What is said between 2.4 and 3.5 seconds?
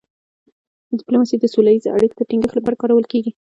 لپاره کارول کېږي.